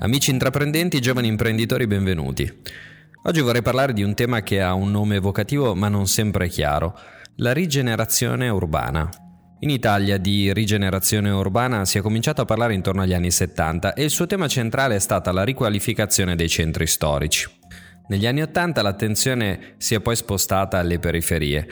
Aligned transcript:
Amici 0.00 0.30
intraprendenti, 0.30 1.00
giovani 1.00 1.26
imprenditori, 1.26 1.88
benvenuti. 1.88 2.48
Oggi 3.24 3.40
vorrei 3.40 3.62
parlare 3.62 3.92
di 3.92 4.04
un 4.04 4.14
tema 4.14 4.42
che 4.42 4.62
ha 4.62 4.72
un 4.72 4.92
nome 4.92 5.16
evocativo 5.16 5.74
ma 5.74 5.88
non 5.88 6.06
sempre 6.06 6.46
chiaro, 6.48 6.96
la 7.38 7.52
rigenerazione 7.52 8.48
urbana. 8.48 9.10
In 9.58 9.70
Italia 9.70 10.16
di 10.16 10.52
rigenerazione 10.52 11.30
urbana 11.30 11.84
si 11.84 11.98
è 11.98 12.00
cominciato 12.00 12.42
a 12.42 12.44
parlare 12.44 12.74
intorno 12.74 13.02
agli 13.02 13.12
anni 13.12 13.32
70 13.32 13.94
e 13.94 14.04
il 14.04 14.10
suo 14.10 14.26
tema 14.26 14.46
centrale 14.46 14.94
è 14.94 15.00
stata 15.00 15.32
la 15.32 15.42
riqualificazione 15.42 16.36
dei 16.36 16.48
centri 16.48 16.86
storici. 16.86 17.50
Negli 18.06 18.26
anni 18.26 18.42
80 18.42 18.80
l'attenzione 18.80 19.74
si 19.78 19.96
è 19.96 20.00
poi 20.00 20.14
spostata 20.14 20.78
alle 20.78 21.00
periferie, 21.00 21.66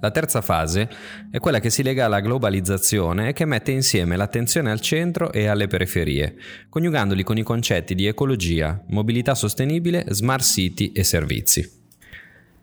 la 0.00 0.10
terza 0.10 0.40
fase 0.40 0.88
è 1.30 1.38
quella 1.38 1.60
che 1.60 1.70
si 1.70 1.82
lega 1.82 2.04
alla 2.04 2.20
globalizzazione 2.20 3.28
e 3.28 3.32
che 3.32 3.44
mette 3.44 3.72
insieme 3.72 4.16
l'attenzione 4.16 4.70
al 4.70 4.80
centro 4.80 5.32
e 5.32 5.46
alle 5.46 5.66
periferie, 5.66 6.36
coniugandoli 6.68 7.22
con 7.22 7.36
i 7.36 7.42
concetti 7.42 7.94
di 7.94 8.06
ecologia, 8.06 8.82
mobilità 8.88 9.34
sostenibile, 9.34 10.04
smart 10.08 10.44
city 10.44 10.92
e 10.92 11.04
servizi. 11.04 11.76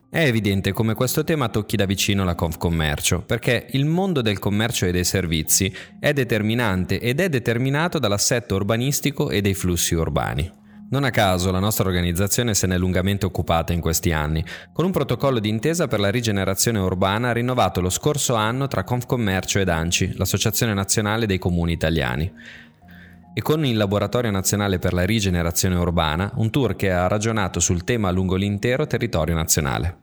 È 0.10 0.20
evidente 0.20 0.72
come 0.72 0.94
questo 0.94 1.26
tema 1.26 1.50
tocchi 1.50 1.76
da 1.76 1.86
vicino 1.86 2.24
la 2.24 2.36
Confcommercio, 2.36 3.24
perché 3.24 3.68
il 3.72 3.84
mondo 3.84 4.22
del 4.22 4.40
commercio 4.40 4.86
e 4.86 4.92
dei 4.92 5.04
servizi 5.04 5.74
è 6.00 6.14
determinante 6.14 7.02
ed 7.02 7.20
è 7.20 7.28
determinato 7.28 8.00
dall'assetto 8.00 8.56
urbanistico 8.56 9.30
e 9.30 9.42
dei 9.42 9.54
flussi 9.54 9.94
urbani. 9.94 10.64
Non 10.88 11.04
a 11.04 11.10
caso 11.10 11.52
la 11.52 11.58
nostra 11.58 11.88
organizzazione 11.88 12.54
se 12.54 12.68
n'è 12.68 12.78
lungamente 12.78 13.26
occupata 13.26 13.74
in 13.74 13.82
questi 13.82 14.12
anni, 14.12 14.46
con 14.72 14.86
un 14.86 14.92
protocollo 14.92 15.40
d'intesa 15.40 15.88
per 15.88 16.00
la 16.00 16.12
rigenerazione 16.12 16.78
urbana 16.78 17.32
rinnovato 17.32 17.82
lo 17.82 17.90
scorso 17.90 18.36
anno 18.36 18.68
tra 18.68 18.84
Confcommercio 18.84 19.58
ed 19.58 19.70
ANCI, 19.70 20.14
l'Associazione 20.16 20.76
Nazionale 20.76 21.26
dei 21.26 21.40
Comuni 21.40 21.72
Italiani. 21.72 22.32
E 23.34 23.42
con 23.42 23.66
il 23.66 23.76
Laboratorio 23.76 24.30
Nazionale 24.30 24.78
per 24.78 24.94
la 24.94 25.04
Rigenerazione 25.04 25.76
Urbana, 25.76 26.32
un 26.36 26.52
tour 26.52 26.76
che 26.76 26.92
ha 26.92 27.08
ragionato 27.08 27.60
sul 27.60 27.84
tema 27.84 28.12
lungo 28.12 28.36
l'intero 28.36 28.86
territorio 28.86 29.34
nazionale. 29.34 29.98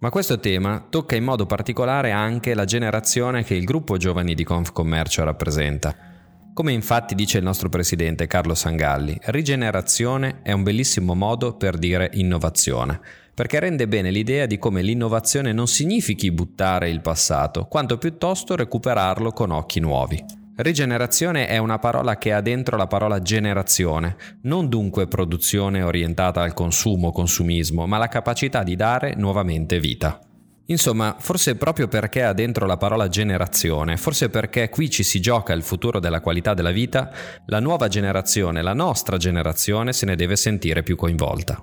Ma 0.00 0.10
questo 0.10 0.40
tema 0.40 0.84
tocca 0.90 1.14
in 1.14 1.24
modo 1.24 1.46
particolare 1.46 2.10
anche 2.10 2.52
la 2.52 2.64
generazione 2.64 3.44
che 3.44 3.54
il 3.54 3.64
gruppo 3.64 3.96
giovani 3.96 4.34
di 4.34 4.44
Confcommercio 4.44 5.24
rappresenta 5.24 6.14
come 6.56 6.72
infatti 6.72 7.14
dice 7.14 7.36
il 7.36 7.44
nostro 7.44 7.68
presidente 7.68 8.26
Carlo 8.26 8.54
Sangalli, 8.54 9.20
rigenerazione 9.24 10.40
è 10.42 10.52
un 10.52 10.62
bellissimo 10.62 11.14
modo 11.14 11.52
per 11.52 11.76
dire 11.76 12.08
innovazione, 12.14 12.98
perché 13.34 13.60
rende 13.60 13.86
bene 13.86 14.10
l'idea 14.10 14.46
di 14.46 14.56
come 14.56 14.80
l'innovazione 14.80 15.52
non 15.52 15.66
significhi 15.66 16.32
buttare 16.32 16.88
il 16.88 17.02
passato, 17.02 17.66
quanto 17.66 17.98
piuttosto 17.98 18.56
recuperarlo 18.56 19.32
con 19.32 19.50
occhi 19.50 19.80
nuovi. 19.80 20.24
Rigenerazione 20.56 21.46
è 21.46 21.58
una 21.58 21.78
parola 21.78 22.16
che 22.16 22.32
ha 22.32 22.40
dentro 22.40 22.78
la 22.78 22.86
parola 22.86 23.20
generazione, 23.20 24.16
non 24.44 24.70
dunque 24.70 25.08
produzione 25.08 25.82
orientata 25.82 26.40
al 26.40 26.54
consumo, 26.54 27.12
consumismo, 27.12 27.86
ma 27.86 27.98
la 27.98 28.08
capacità 28.08 28.62
di 28.62 28.76
dare 28.76 29.12
nuovamente 29.14 29.78
vita. 29.78 30.25
Insomma, 30.68 31.16
forse 31.18 31.54
proprio 31.54 31.86
perché 31.86 32.24
ha 32.24 32.32
dentro 32.32 32.66
la 32.66 32.76
parola 32.76 33.08
generazione, 33.08 33.96
forse 33.96 34.28
perché 34.28 34.68
qui 34.68 34.90
ci 34.90 35.04
si 35.04 35.20
gioca 35.20 35.52
il 35.52 35.62
futuro 35.62 36.00
della 36.00 36.20
qualità 36.20 36.54
della 36.54 36.72
vita, 36.72 37.12
la 37.46 37.60
nuova 37.60 37.86
generazione, 37.86 38.62
la 38.62 38.74
nostra 38.74 39.16
generazione, 39.16 39.92
se 39.92 40.06
ne 40.06 40.16
deve 40.16 40.34
sentire 40.34 40.82
più 40.82 40.96
coinvolta. 40.96 41.62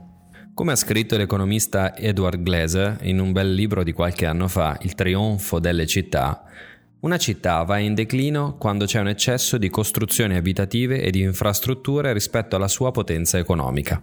Come 0.54 0.72
ha 0.72 0.76
scritto 0.76 1.18
l'economista 1.18 1.98
Edward 1.98 2.42
Glaser 2.44 3.00
in 3.02 3.20
un 3.20 3.32
bel 3.34 3.54
libro 3.54 3.84
di 3.84 3.92
qualche 3.92 4.26
anno 4.26 4.48
fa, 4.48 4.78
Il 4.82 4.96
trionfo 4.96 5.60
delle 5.60 5.86
città, 5.86 6.46
una 7.02 7.18
città 7.18 7.64
va 7.64 7.80
in 7.80 7.96
declino 7.96 8.56
quando 8.56 8.86
c'è 8.86 9.02
un 9.02 9.10
eccesso 9.10 9.58
di 9.58 9.70
costruzioni 9.70 10.38
abitative 10.38 11.02
e 11.02 11.12
di 11.12 11.20
infrastrutture 11.20 12.14
rispetto 12.14 12.56
alla 12.56 12.70
sua 12.70 12.92
potenza 12.92 13.38
economica. 13.38 14.02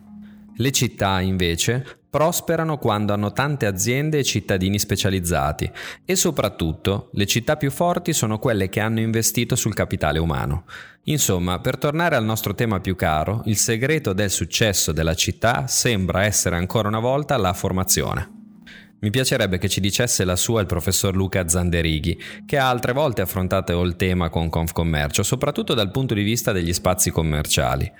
Le 0.57 0.71
città, 0.73 1.21
invece, 1.21 2.00
prosperano 2.11 2.77
quando 2.77 3.13
hanno 3.13 3.33
tante 3.33 3.67
aziende 3.67 4.19
e 4.19 4.25
cittadini 4.25 4.79
specializzati 4.81 5.71
e 6.05 6.17
soprattutto 6.17 7.09
le 7.13 7.25
città 7.25 7.57
più 7.57 7.71
forti 7.71 8.13
sono 8.13 8.41
quelle 8.41 8.69
che 8.69 8.81
hanno 8.81 9.01
investito 9.01 9.55
sul 9.55 9.75
capitale 9.75 10.19
umano. 10.19 10.65
Insomma, 11.05 11.61
per 11.61 11.79
tornare 11.79 12.17
al 12.17 12.25
nostro 12.25 12.55
tema 12.55 12.81
più 12.81 12.97
caro, 12.97 13.43
il 13.47 13.57
segreto 13.57 14.13
del 14.13 14.31
successo 14.31 14.93
della 14.93 15.15
città 15.15 15.67
sembra 15.69 16.25
essere 16.25 16.57
ancora 16.57 16.89
una 16.89 16.99
volta 16.99 17.37
la 17.37 17.53
formazione. 17.53 18.39
Mi 19.03 19.09
piacerebbe 19.09 19.57
che 19.57 19.71
ci 19.71 19.81
dicesse 19.81 20.25
la 20.25 20.37
sua 20.37 20.61
il 20.61 20.67
professor 20.67 21.17
Luca 21.17 21.49
Zanderighi, 21.49 22.21
che 22.45 22.59
ha 22.59 22.69
altre 22.69 22.93
volte 22.93 23.23
affrontato 23.23 23.81
il 23.81 23.97
tema 23.97 24.29
con 24.29 24.51
Confcommercio, 24.51 25.23
soprattutto 25.23 25.73
dal 25.73 25.91
punto 25.91 26.13
di 26.13 26.23
vista 26.23 26.53
degli 26.53 26.75
spazi 26.75 27.11
commerciali. 27.11 27.91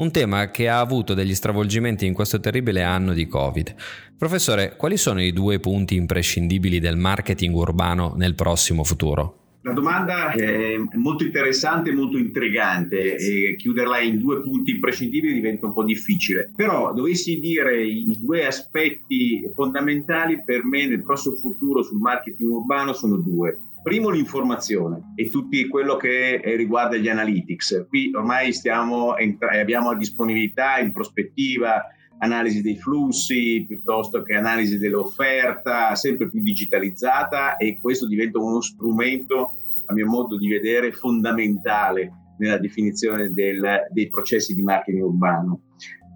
Un 0.00 0.10
tema 0.10 0.50
che 0.50 0.66
ha 0.66 0.80
avuto 0.80 1.12
degli 1.12 1.34
stravolgimenti 1.34 2.06
in 2.06 2.14
questo 2.14 2.40
terribile 2.40 2.82
anno 2.82 3.12
di 3.12 3.26
Covid. 3.26 3.74
Professore, 4.16 4.74
quali 4.74 4.96
sono 4.96 5.22
i 5.22 5.30
due 5.30 5.60
punti 5.60 5.94
imprescindibili 5.94 6.80
del 6.80 6.96
marketing 6.96 7.54
urbano 7.54 8.14
nel 8.16 8.34
prossimo 8.34 8.82
futuro? 8.82 9.40
La 9.60 9.74
domanda 9.74 10.32
è 10.32 10.74
molto 10.94 11.22
interessante 11.22 11.90
e 11.90 11.92
molto 11.92 12.16
intrigante 12.16 13.16
e 13.16 13.56
chiuderla 13.56 14.00
in 14.00 14.18
due 14.18 14.40
punti 14.40 14.70
imprescindibili 14.70 15.34
diventa 15.34 15.66
un 15.66 15.74
po' 15.74 15.84
difficile. 15.84 16.50
Però 16.56 16.94
dovessi 16.94 17.38
dire 17.38 17.84
i 17.84 18.16
due 18.18 18.46
aspetti 18.46 19.50
fondamentali 19.54 20.42
per 20.42 20.64
me 20.64 20.86
nel 20.86 21.02
prossimo 21.02 21.36
futuro 21.36 21.82
sul 21.82 22.00
marketing 22.00 22.50
urbano 22.50 22.94
sono 22.94 23.18
due. 23.18 23.58
Primo 23.82 24.10
l'informazione 24.10 25.12
e 25.14 25.30
tutto 25.30 25.56
quello 25.70 25.96
che 25.96 26.40
riguarda 26.56 26.96
gli 26.96 27.08
analytics. 27.08 27.86
Qui 27.88 28.10
ormai 28.14 28.52
stiamo, 28.52 29.14
abbiamo 29.58 29.90
a 29.90 29.96
disponibilità 29.96 30.78
in 30.78 30.92
prospettiva 30.92 31.86
analisi 32.18 32.60
dei 32.60 32.76
flussi 32.76 33.64
piuttosto 33.66 34.22
che 34.22 34.34
analisi 34.34 34.76
dell'offerta, 34.76 35.94
sempre 35.94 36.28
più 36.28 36.42
digitalizzata 36.42 37.56
e 37.56 37.78
questo 37.80 38.06
diventa 38.06 38.38
uno 38.38 38.60
strumento, 38.60 39.60
a 39.86 39.94
mio 39.94 40.06
modo 40.06 40.36
di 40.36 40.48
vedere, 40.48 40.92
fondamentale 40.92 42.12
nella 42.38 42.58
definizione 42.58 43.32
del, 43.32 43.86
dei 43.90 44.08
processi 44.08 44.54
di 44.54 44.62
marketing 44.62 45.04
urbano. 45.04 45.62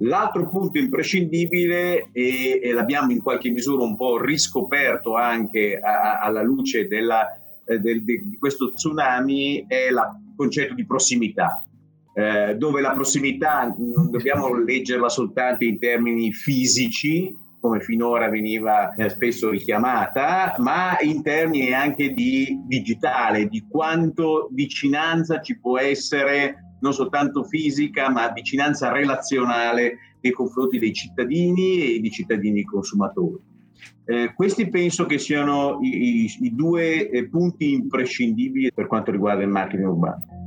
L'altro 0.01 0.49
punto 0.49 0.79
imprescindibile, 0.79 2.11
e, 2.13 2.61
e, 2.63 2.73
l'abbiamo 2.73 3.13
in 3.13 3.23
qualche 3.23 3.49
misura 3.51 3.85
un 3.85 3.97
po' 3.97 4.21
riscoperto 4.21 5.15
anche 5.15 5.79
a, 5.79 6.19
alla 6.19 6.43
luce 6.43 6.89
della, 6.89 7.27
eh, 7.67 7.79
del, 7.79 8.05
de, 8.05 8.23
di 8.25 8.39
questo 8.39 8.73
tsunami, 8.73 9.65
è 9.67 9.89
il 9.91 10.35
concetto 10.37 10.75
di 10.75 10.87
prossimità 10.87 11.65
eh, 12.15 12.55
dove 12.57 12.81
la 12.81 12.93
prossimità 12.93 13.75
non 13.77 14.11
dobbiamo 14.11 14.55
leggerla 14.55 15.09
soltanto 15.09 15.65
in 15.65 15.79
termini 15.79 16.33
fisici, 16.33 17.37
come 17.59 17.81
finora 17.81 18.29
veniva 18.29 18.95
eh, 18.95 19.09
spesso 19.09 19.51
richiamata, 19.51 20.55
ma 20.59 20.97
in 21.01 21.23
termini 21.23 21.73
anche 21.73 22.13
di 22.13 22.63
digitale, 22.67 23.49
di 23.49 23.67
quanto 23.69 24.49
vicinanza 24.53 25.41
ci 25.41 25.59
può 25.59 25.79
essere 25.79 26.77
non 26.81 26.93
soltanto 26.93 27.43
fisica, 27.43 28.11
ma 28.11 28.31
vicinanza 28.31 28.93
relazionale 28.93 30.17
nei 30.21 30.33
confronti 30.33 30.79
dei 30.79 30.93
cittadini 30.93 31.97
e 31.97 32.01
di 32.01 32.11
cittadini 32.11 32.63
consumatori. 32.63 33.54
Eh, 34.06 34.33
questi 34.34 34.69
penso 34.69 35.06
che 35.06 35.19
siano 35.19 35.78
i, 35.83 36.25
i, 36.25 36.37
i 36.41 36.55
due 36.55 37.09
eh, 37.09 37.28
punti 37.28 37.72
imprescindibili 37.72 38.72
per 38.72 38.87
quanto 38.87 39.11
riguarda 39.11 39.43
il 39.43 39.49
marketing 39.49 39.89
urbano. 39.89 40.44